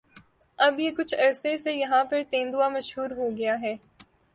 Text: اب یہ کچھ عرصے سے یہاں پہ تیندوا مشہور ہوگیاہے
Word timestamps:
اب 0.59 0.79
یہ 0.79 0.91
کچھ 0.97 1.13
عرصے 1.15 1.55
سے 1.57 1.73
یہاں 1.73 2.03
پہ 2.09 2.23
تیندوا 2.29 2.69
مشہور 2.69 3.11
ہوگیاہے 3.17 3.75